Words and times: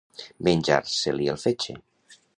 Menjar-se-li 0.47 1.31
el 1.35 1.39
fetge. 1.45 1.77